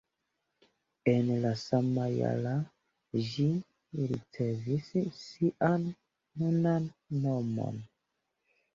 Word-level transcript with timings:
En 1.11 1.27
la 1.43 1.51
sama 1.63 2.07
jara 2.13 2.55
ĝi 3.29 3.47
ricevis 4.15 4.91
sian 5.21 5.89
nunan 5.95 6.93
nomon. 7.25 7.83